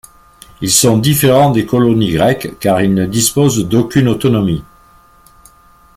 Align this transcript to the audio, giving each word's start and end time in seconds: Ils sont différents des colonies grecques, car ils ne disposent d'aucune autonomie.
Ils 0.61 0.71
sont 0.71 0.97
différents 0.97 1.51
des 1.51 1.67
colonies 1.67 2.13
grecques, 2.13 2.57
car 2.57 2.81
ils 2.81 2.91
ne 2.91 3.05
disposent 3.05 3.67
d'aucune 3.69 4.07
autonomie. 4.07 4.63